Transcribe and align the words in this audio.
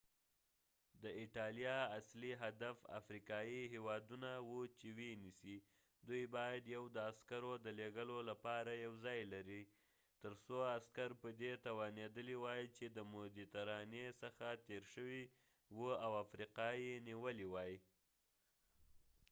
د 1.01 1.03
ایټالیا 1.21 1.77
اصلی 1.99 2.31
هدف 2.43 2.77
افریقایې 2.99 3.61
هیوادونه 3.73 4.29
و 4.49 4.59
چې 4.77 4.87
و 4.95 4.99
یې 5.07 5.13
نیسی 5.23 5.55
دوي 6.07 6.25
باید 6.35 6.63
یو 6.75 6.83
د 6.95 6.97
عسکرو 7.11 7.53
د 7.65 7.67
لیږلو 7.79 8.17
لپاره 8.29 8.71
یو 8.85 8.93
ځای 9.05 9.19
لرلی 9.31 9.63
تر 10.21 10.33
څو 10.45 10.55
عسکر 10.77 11.09
په 11.21 11.29
دي 11.39 11.51
توانیدلی 11.65 12.35
وای 12.43 12.63
چې 12.75 12.85
د 12.89 12.97
مديترانی 13.13 14.05
څخه 14.21 14.47
تیر 14.67 14.83
شوي 14.93 15.23
و 15.77 15.79
او 16.05 16.11
افریقا 16.23 16.69
یې 16.83 16.93
نیولی 17.07 17.47
وای 17.53 17.73